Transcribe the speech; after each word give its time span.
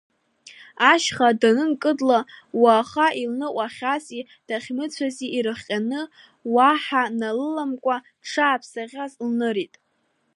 Ашьха 0.91 1.29
данынкыдла, 1.39 2.19
уаха 2.61 3.07
илныҟәахьази 3.23 4.27
дахьмыцәацзи 4.47 5.33
ирыхҟьаны, 5.37 6.01
уаҳа 6.53 7.03
налыламкәа 7.19 7.95
дшааԥсахьаз 8.23 9.13
лнырит. 9.27 9.73